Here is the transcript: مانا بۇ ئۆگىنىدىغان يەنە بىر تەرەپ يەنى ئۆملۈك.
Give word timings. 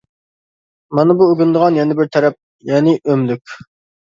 مانا 0.99 1.17
بۇ 1.19 1.27
ئۆگىنىدىغان 1.33 1.77
يەنە 1.81 1.99
بىر 2.01 2.11
تەرەپ 2.17 2.41
يەنى 2.73 2.99
ئۆملۈك. 3.05 3.59